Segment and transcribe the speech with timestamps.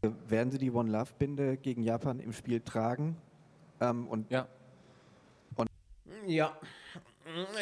[0.00, 3.16] Werden Sie die One Love Binde gegen Japan im Spiel tragen?
[3.80, 4.46] Ähm, und Ja.
[6.26, 6.56] Ja,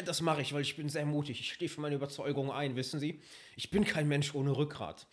[0.05, 1.41] das mache ich, weil ich bin sehr mutig.
[1.41, 3.21] Ich stehe für meine Überzeugung ein, wissen Sie?
[3.57, 5.07] Ich bin kein Mensch ohne Rückgrat.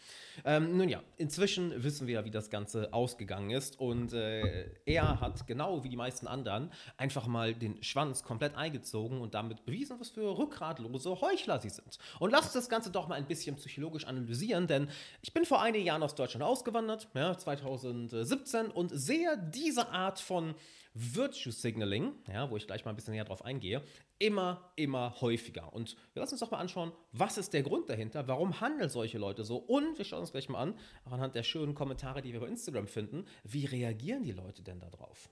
[0.45, 3.79] Ähm, nun ja, inzwischen wissen wir ja, wie das Ganze ausgegangen ist.
[3.79, 9.21] Und äh, er hat, genau wie die meisten anderen, einfach mal den Schwanz komplett eingezogen
[9.21, 11.97] und damit bewiesen, was für rückgratlose Heuchler sie sind.
[12.19, 14.89] Und lasst uns das Ganze doch mal ein bisschen psychologisch analysieren, denn
[15.21, 20.55] ich bin vor einigen Jahren aus Deutschland ausgewandert, ja, 2017, und sehe diese Art von
[20.93, 23.81] Virtue Signaling, ja, wo ich gleich mal ein bisschen näher drauf eingehe,
[24.19, 25.73] immer, immer häufiger.
[25.73, 29.17] Und wir lassen uns doch mal anschauen, was ist der Grund dahinter, warum handeln solche
[29.17, 30.75] Leute so und wir schauen uns gleich mal an,
[31.05, 34.79] auch anhand der schönen Kommentare, die wir bei Instagram finden, wie reagieren die Leute denn
[34.79, 35.29] darauf?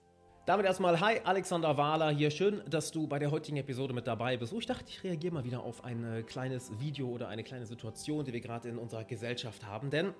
[0.47, 2.31] Damit erstmal, hi, Alexander Wahler hier.
[2.31, 4.51] Schön, dass du bei der heutigen Episode mit dabei bist.
[4.53, 7.67] Oh, ich dachte, ich reagiere mal wieder auf ein äh, kleines Video oder eine kleine
[7.67, 10.15] Situation, die wir gerade in unserer Gesellschaft haben, denn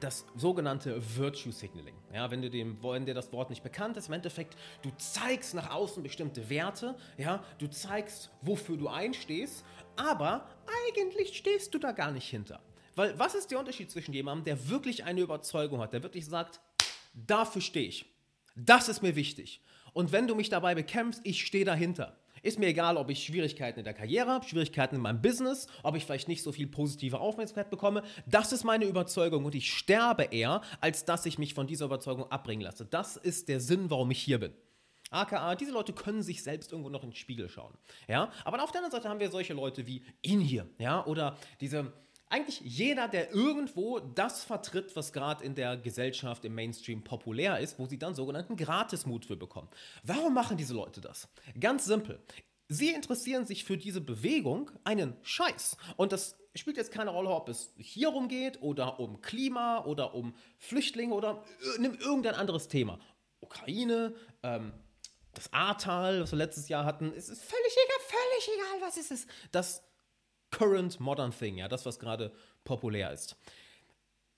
[0.00, 1.94] das sogenannte Virtue Signaling.
[2.12, 5.54] Ja, wenn, du dem, wenn dir das Wort nicht bekannt ist, im Endeffekt, du zeigst
[5.54, 9.64] nach außen bestimmte Werte, ja, du zeigst, wofür du einstehst,
[9.96, 10.48] aber
[10.88, 12.60] eigentlich stehst du da gar nicht hinter.
[12.96, 16.60] Weil was ist der Unterschied zwischen jemandem, der wirklich eine Überzeugung hat, der wirklich sagt,
[17.14, 18.06] dafür stehe ich,
[18.56, 19.60] das ist mir wichtig.
[19.92, 22.16] Und wenn du mich dabei bekämpfst, ich stehe dahinter.
[22.44, 25.96] Ist mir egal, ob ich Schwierigkeiten in der Karriere habe, Schwierigkeiten in meinem Business, ob
[25.96, 28.02] ich vielleicht nicht so viel positive Aufmerksamkeit bekomme.
[28.26, 32.30] Das ist meine Überzeugung und ich sterbe eher, als dass ich mich von dieser Überzeugung
[32.30, 32.84] abbringen lasse.
[32.84, 34.52] Das ist der Sinn, warum ich hier bin.
[35.10, 37.72] AKA, diese Leute können sich selbst irgendwo noch in den Spiegel schauen.
[38.08, 38.30] Ja?
[38.44, 41.94] Aber auf der anderen Seite haben wir solche Leute wie ihn hier, ja, oder diese
[42.34, 47.78] eigentlich jeder, der irgendwo das vertritt, was gerade in der Gesellschaft im Mainstream populär ist,
[47.78, 49.68] wo sie dann sogenannten Gratismut für bekommen.
[50.02, 51.28] Warum machen diese Leute das?
[51.60, 52.20] Ganz simpel.
[52.66, 55.76] Sie interessieren sich für diese Bewegung einen Scheiß.
[55.96, 60.34] Und das spielt jetzt keine Rolle, ob es hier rumgeht oder um Klima oder um
[60.58, 61.44] Flüchtlinge oder
[61.78, 62.98] nimm irgendein anderes Thema.
[63.40, 64.12] Ukraine,
[64.42, 64.72] ähm,
[65.34, 69.12] das Ahrtal, was wir letztes Jahr hatten, es ist völlig egal, völlig egal, was es
[69.12, 69.28] ist.
[70.58, 72.32] Current modern thing, ja, das, was gerade
[72.64, 73.36] populär ist.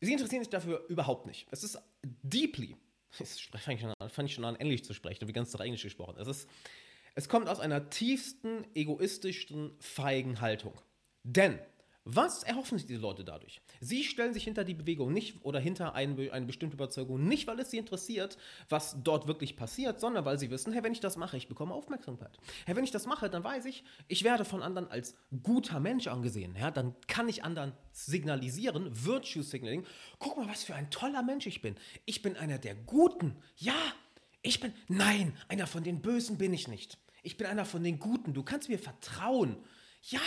[0.00, 1.46] Sie interessieren sich dafür überhaupt nicht.
[1.50, 2.76] Es ist deeply,
[3.18, 5.52] das fange ich, schon an, fang ich schon an, Englisch zu sprechen, habe die ganze
[5.52, 6.16] Zeit Englisch gesprochen.
[6.18, 6.48] Es, ist,
[7.14, 10.74] es kommt aus einer tiefsten, egoistischen, feigen Haltung.
[11.22, 11.58] Denn
[12.08, 13.60] was erhoffen sich diese Leute dadurch?
[13.80, 17.58] Sie stellen sich hinter die Bewegung nicht oder hinter eine, eine, bestimmte Überzeugung nicht, weil
[17.58, 21.16] es sie interessiert, was dort wirklich passiert, sondern weil sie wissen, hey, wenn ich das
[21.16, 22.38] mache, ich bekomme Aufmerksamkeit.
[22.64, 26.06] Hey, wenn ich das mache, dann weiß ich, ich werde von anderen als guter Mensch
[26.06, 26.54] angesehen.
[26.56, 29.84] Ja, dann kann ich anderen signalisieren, Virtue Signaling,
[30.20, 31.74] guck mal, was für ein toller Mensch ich bin.
[32.04, 33.34] Ich bin einer der Guten.
[33.56, 33.74] Ja,
[34.42, 36.98] ich bin, nein, einer von den Bösen bin ich nicht.
[37.24, 38.32] Ich bin einer von den Guten.
[38.32, 39.56] Du kannst mir vertrauen.
[40.02, 40.20] Ja,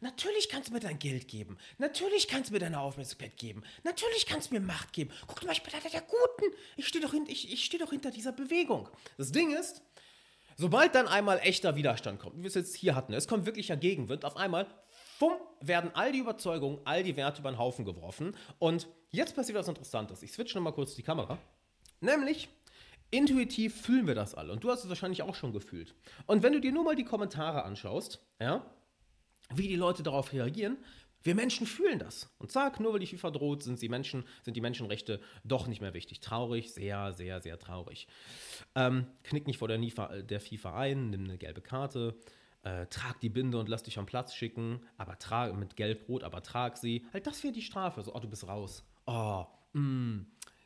[0.00, 1.56] natürlich kannst du mir dein Geld geben.
[1.78, 3.62] Natürlich kannst du mir deine Aufmerksamkeit geben.
[3.84, 5.10] Natürlich kannst du mir Macht geben.
[5.26, 6.54] Guck mal, ich bin einer der Guten.
[6.76, 8.88] Ich stehe doch, hin, ich, ich steh doch hinter dieser Bewegung.
[9.18, 9.82] Das Ding ist,
[10.56, 13.76] sobald dann einmal echter Widerstand kommt, wie wir es jetzt hier hatten, es kommt wirklicher
[13.76, 14.66] Gegenwind, auf einmal
[15.18, 18.36] fumm, werden all die Überzeugungen, all die Werte über den Haufen geworfen.
[18.58, 20.22] Und jetzt passiert was Interessantes.
[20.22, 21.38] Ich switche nochmal kurz die Kamera.
[22.00, 22.48] Nämlich,
[23.10, 24.52] intuitiv fühlen wir das alle.
[24.52, 25.94] Und du hast es wahrscheinlich auch schon gefühlt.
[26.26, 28.64] Und wenn du dir nur mal die Kommentare anschaust, ja,
[29.54, 30.76] wie die Leute darauf reagieren.
[31.22, 32.32] Wir Menschen fühlen das.
[32.38, 35.80] Und zack, nur weil die FIFA droht, sind die, Menschen, sind die Menschenrechte doch nicht
[35.80, 36.20] mehr wichtig.
[36.20, 38.06] Traurig, sehr, sehr, sehr traurig.
[38.76, 42.14] Ähm, knick nicht vor der, FIFA, der FIFA ein, nimm eine gelbe Karte,
[42.62, 46.42] äh, trag die Binde und lass dich am Platz schicken, aber trag mit gelb-rot, aber
[46.42, 47.04] trag sie.
[47.12, 48.02] Halt, das wäre die Strafe.
[48.02, 48.84] So, oh, du bist raus.
[49.06, 50.20] Oh, mm,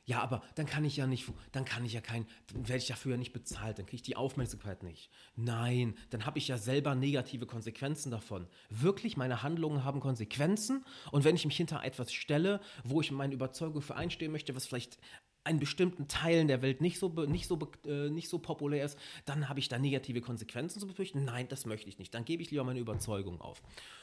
[0.04, 2.88] ja, aber dann kann ich ja nicht, dann kann ich ja kein, dann werde ich
[2.88, 5.10] dafür ja nicht bezahlt, dann kriege ich die Aufmerksamkeit nicht.
[5.36, 8.46] Nein, dann habe ich ja selber negative Konsequenzen davon.
[8.70, 13.34] Wirklich, meine Handlungen haben Konsequenzen und wenn ich mich hinter etwas stelle, wo ich meine
[13.34, 14.98] Überzeugung für einstehen möchte, was vielleicht
[15.48, 19.48] in bestimmten Teilen der Welt nicht so, nicht so, äh, nicht so populär ist, dann
[19.48, 21.24] habe ich da negative Konsequenzen zu befürchten.
[21.24, 22.12] Nein, das möchte ich nicht.
[22.14, 23.62] Dann gebe ich lieber meine Überzeugung auf.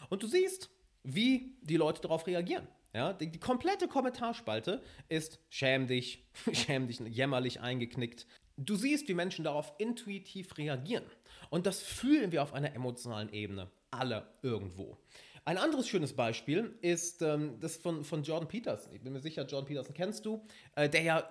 [0.10, 0.70] Und du siehst,
[1.08, 2.68] wie die Leute darauf reagieren.
[2.94, 8.26] Ja, die, die, komplette Kommentarspalte ist schäm dich, schäm dich, jämmerlich eingeknickt.
[8.58, 11.06] Du siehst, wie Menschen darauf intuitiv reagieren.
[11.50, 13.70] Und das fühlen wir auf einer emotionalen Ebene.
[13.92, 14.98] Alle irgendwo.
[15.48, 18.94] Ein anderes schönes Beispiel ist ähm, das von, von Jordan Peterson.
[18.94, 20.46] Ich bin mir sicher, Jordan Peterson kennst du,
[20.76, 21.30] äh, der ja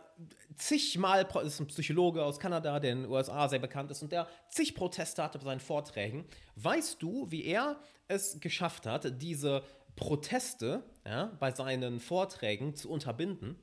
[0.55, 4.27] zigmal, ist ein Psychologe aus Kanada, der in den USA sehr bekannt ist und der
[4.49, 6.25] zig Proteste hatte bei seinen Vorträgen.
[6.55, 7.79] Weißt du, wie er
[8.09, 9.63] es geschafft hat, diese
[9.97, 13.59] Proteste ja, bei seinen Vorträgen zu unterbinden.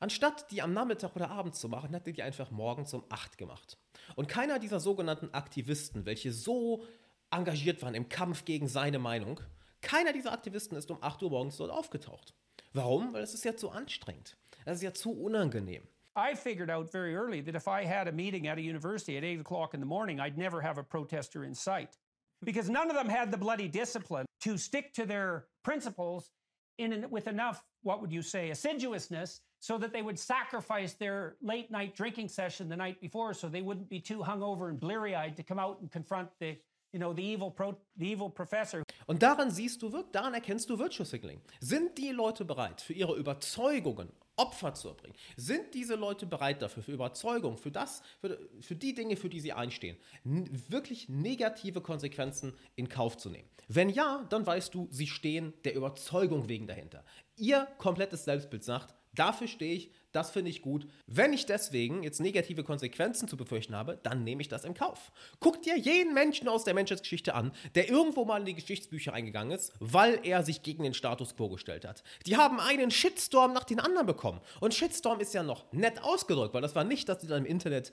[0.00, 3.38] Anstatt die am Nachmittag oder Abend zu machen, hat er die einfach morgens um 8
[3.38, 3.78] gemacht.
[4.16, 6.82] Und keiner dieser sogenannten Aktivisten, welche so
[7.32, 9.40] engagiert waren im Kampf gegen seine Meinung,
[9.80, 12.34] keiner dieser Aktivisten ist um 8 Uhr morgens dort aufgetaucht.
[12.72, 13.12] Warum?
[13.12, 14.36] Weil es ist ja zu anstrengend.
[14.64, 15.82] Das ist ja zu unangenehm.
[16.14, 19.24] I figured out very early that if I had a meeting at a university at
[19.24, 21.98] 8 o'clock in the morning, I'd never have a protester in sight.
[22.44, 26.30] Because none of them had the bloody discipline to stick to their principles
[26.78, 31.70] in, with enough, what would you say, assiduousness so that they would sacrifice their late
[31.70, 35.36] night drinking session the night before so they wouldn't be too hungover and bleary eyed
[35.36, 36.56] to come out and confront the
[39.06, 41.40] Und daran siehst du, daran erkennst du Virtue Signaling.
[41.60, 45.14] Sind die Leute bereit, für ihre Überzeugungen Opfer zu erbringen?
[45.36, 49.40] Sind diese Leute bereit dafür, für Überzeugung, für das, für, für die Dinge, für die
[49.40, 53.48] sie einstehen, wirklich negative Konsequenzen in Kauf zu nehmen?
[53.68, 57.04] Wenn ja, dann weißt du, sie stehen der Überzeugung wegen dahinter.
[57.36, 60.86] Ihr komplettes Selbstbild sagt, Dafür stehe ich, das finde ich gut.
[61.06, 65.12] Wenn ich deswegen jetzt negative Konsequenzen zu befürchten habe, dann nehme ich das in Kauf.
[65.38, 69.52] Guck dir jeden Menschen aus der Menschheitsgeschichte an, der irgendwo mal in die Geschichtsbücher eingegangen
[69.52, 72.02] ist, weil er sich gegen den Status quo gestellt hat.
[72.26, 74.40] Die haben einen Shitstorm nach den anderen bekommen.
[74.60, 77.50] Und Shitstorm ist ja noch nett ausgedrückt, weil das war nicht, dass die dann im
[77.50, 77.92] Internet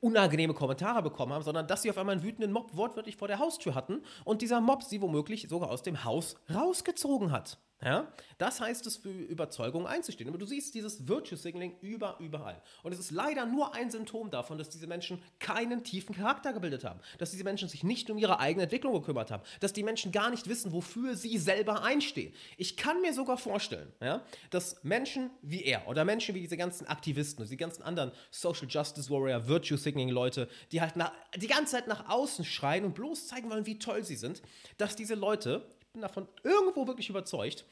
[0.00, 3.38] unangenehme Kommentare bekommen haben, sondern dass sie auf einmal einen wütenden Mob wortwörtlich vor der
[3.38, 7.58] Haustür hatten und dieser Mob sie womöglich sogar aus dem Haus rausgezogen hat.
[7.82, 8.12] Ja?
[8.38, 10.28] Das heißt es, für Überzeugung einzustehen.
[10.28, 12.60] Aber du siehst dieses Virtue Signaling über, überall.
[12.82, 16.84] Und es ist leider nur ein Symptom davon, dass diese Menschen keinen tiefen Charakter gebildet
[16.84, 17.00] haben.
[17.18, 19.42] Dass diese Menschen sich nicht um ihre eigene Entwicklung gekümmert haben.
[19.60, 22.34] Dass die Menschen gar nicht wissen, wofür sie selber einstehen.
[22.56, 26.86] Ich kann mir sogar vorstellen, ja, dass Menschen wie er oder Menschen wie diese ganzen
[26.86, 31.46] Aktivisten und die ganzen anderen Social Justice Warrior, Virtue Signaling Leute, die halt nach, die
[31.46, 34.42] ganze Zeit nach außen schreien und bloß zeigen wollen, wie toll sie sind,
[34.76, 37.64] dass diese Leute bin davon irgendwo wirklich überzeugt,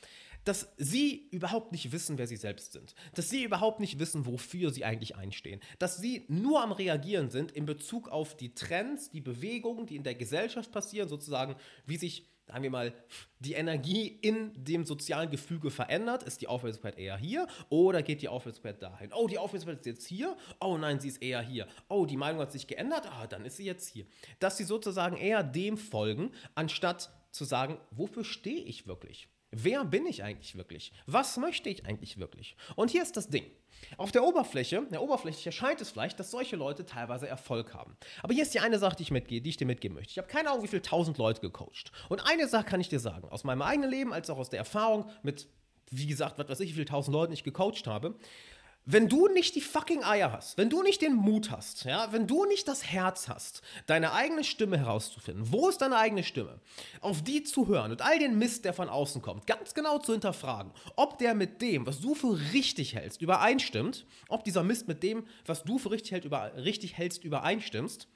[0.44, 2.94] dass sie überhaupt nicht wissen, wer sie selbst sind.
[3.14, 5.60] Dass sie überhaupt nicht wissen, wofür sie eigentlich einstehen.
[5.78, 10.04] Dass sie nur am Reagieren sind in Bezug auf die Trends, die Bewegungen, die in
[10.04, 11.54] der Gesellschaft passieren, sozusagen,
[11.86, 12.94] wie sich, sagen wir mal,
[13.40, 16.22] die Energie in dem sozialen Gefüge verändert.
[16.22, 19.12] Ist die Aufmerksamkeit eher hier oder geht die Aufmerksamkeit dahin?
[19.12, 20.36] Oh, die Aufmerksamkeit ist jetzt hier.
[20.60, 21.68] Oh nein, sie ist eher hier.
[21.88, 23.06] Oh, die Meinung hat sich geändert.
[23.12, 24.06] Ah, dann ist sie jetzt hier.
[24.38, 29.28] Dass sie sozusagen eher dem folgen, anstatt zu sagen, wofür stehe ich wirklich?
[29.50, 30.92] Wer bin ich eigentlich wirklich?
[31.06, 32.54] Was möchte ich eigentlich wirklich?
[32.76, 33.46] Und hier ist das Ding.
[33.96, 37.96] Auf der Oberfläche, der Oberfläche erscheint es vielleicht, dass solche Leute teilweise Erfolg haben.
[38.22, 40.10] Aber hier ist die eine Sache, die ich, mitgehe, die ich dir mitgeben möchte.
[40.10, 41.92] Ich habe keine Ahnung, wie viele tausend Leute gecoacht.
[42.08, 44.58] Und eine Sache kann ich dir sagen, aus meinem eigenen Leben, als auch aus der
[44.58, 45.46] Erfahrung mit,
[45.90, 48.18] wie gesagt, was weiß ich, wie viele tausend Leuten ich gecoacht habe
[48.90, 52.26] wenn du nicht die fucking Eier hast, wenn du nicht den Mut hast, ja, wenn
[52.26, 56.58] du nicht das Herz hast, deine eigene Stimme herauszufinden, wo ist deine eigene Stimme,
[57.02, 60.12] auf die zu hören und all den Mist, der von außen kommt, ganz genau zu
[60.12, 65.02] hinterfragen, ob der mit dem, was du für richtig hältst, übereinstimmt, ob dieser Mist mit
[65.02, 68.08] dem, was du für richtig, hält, über, richtig hältst, übereinstimmst,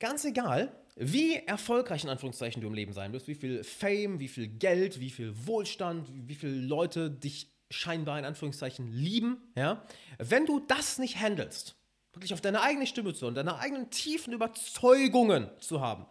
[0.00, 4.28] ganz egal, wie erfolgreich in Anführungszeichen du im Leben sein wirst, wie viel Fame, wie
[4.28, 9.84] viel Geld, wie viel Wohlstand, wie viele Leute dich scheinbar in Anführungszeichen lieben, ja,
[10.18, 11.76] wenn du das nicht handelst,
[12.12, 16.06] wirklich auf deine eigene Stimme zu hören, deine eigenen tiefen Überzeugungen zu haben,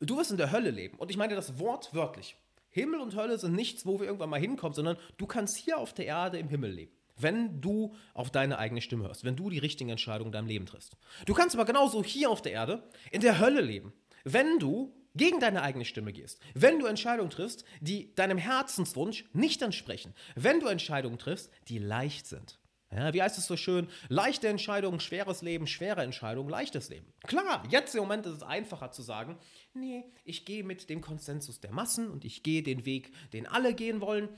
[0.00, 0.98] du wirst in der Hölle leben.
[0.98, 2.36] Und ich meine das Wort wörtlich.
[2.70, 5.94] Himmel und Hölle sind nichts, wo wir irgendwann mal hinkommen, sondern du kannst hier auf
[5.94, 6.92] der Erde im Himmel leben.
[7.18, 10.66] Wenn du auf deine eigene Stimme hörst, wenn du die richtigen Entscheidungen in deinem Leben
[10.66, 10.96] triffst.
[11.24, 13.94] Du kannst aber genauso hier auf der Erde in der Hölle leben,
[14.24, 19.62] wenn du gegen deine eigene Stimme gehst, wenn du Entscheidungen triffst, die deinem Herzenswunsch nicht
[19.62, 22.58] entsprechen, wenn du Entscheidungen triffst, die leicht sind.
[22.92, 23.88] Ja, wie heißt es so schön?
[24.08, 27.12] Leichte Entscheidungen, schweres Leben, schwere Entscheidungen, leichtes Leben.
[27.26, 29.38] Klar, jetzt im Moment ist es einfacher zu sagen,
[29.74, 33.74] nee, ich gehe mit dem Konsensus der Massen und ich gehe den Weg, den alle
[33.74, 34.28] gehen wollen.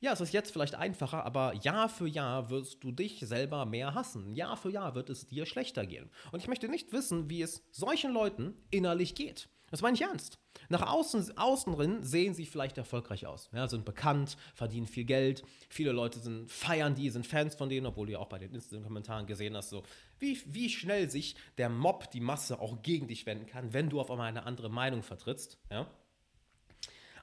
[0.00, 3.94] Ja, es ist jetzt vielleicht einfacher, aber Jahr für Jahr wirst du dich selber mehr
[3.94, 4.34] hassen.
[4.36, 6.10] Jahr für Jahr wird es dir schlechter gehen.
[6.30, 9.48] Und ich möchte nicht wissen, wie es solchen Leuten innerlich geht.
[9.70, 10.38] Das meine ich ernst.
[10.68, 13.50] Nach außen, außen drin sehen sie vielleicht erfolgreich aus.
[13.52, 15.42] Ja, sind bekannt, verdienen viel Geld.
[15.68, 18.54] Viele Leute sind, feiern die, sind Fans von denen, obwohl du ja auch bei den
[18.54, 19.82] Instagram-Kommentaren gesehen hast, so,
[20.18, 24.00] wie, wie schnell sich der Mob, die Masse auch gegen dich wenden kann, wenn du
[24.00, 25.58] auf einmal eine andere Meinung vertrittst.
[25.70, 25.86] Ja?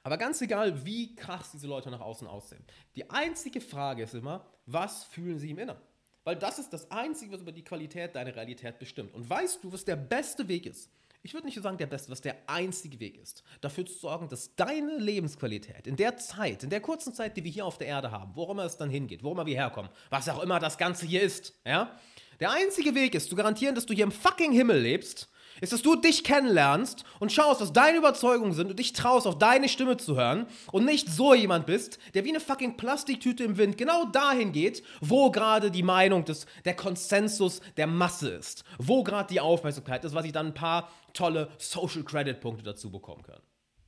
[0.02, 2.64] Aber ganz egal, wie krass diese Leute nach außen aussehen.
[2.94, 5.80] Die einzige Frage ist immer, was fühlen sie im Inneren?
[6.22, 9.14] Weil das ist das Einzige, was über die Qualität deiner Realität bestimmt.
[9.14, 10.90] Und weißt du, was der beste Weg ist?
[11.26, 14.54] Ich würde nicht sagen der beste, was der einzige Weg ist, dafür zu sorgen, dass
[14.54, 18.12] deine Lebensqualität in der Zeit, in der kurzen Zeit, die wir hier auf der Erde
[18.12, 21.04] haben, wo immer es dann hingeht, wo immer wir herkommen, was auch immer das Ganze
[21.04, 21.90] hier ist, ja,
[22.38, 25.28] der einzige Weg ist, zu garantieren, dass du hier im fucking Himmel lebst
[25.60, 29.38] ist, dass du dich kennenlernst und schaust, was deine Überzeugungen sind und dich traust, auf
[29.38, 33.56] deine Stimme zu hören und nicht so jemand bist, der wie eine fucking Plastiktüte im
[33.56, 39.02] Wind genau dahin geht, wo gerade die Meinung des, der Konsensus der Masse ist, wo
[39.02, 43.22] gerade die Aufmerksamkeit ist, was ich dann ein paar tolle Social Credit Punkte dazu bekommen
[43.22, 43.40] kann.